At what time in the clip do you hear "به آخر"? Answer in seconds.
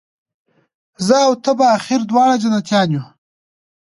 1.57-1.99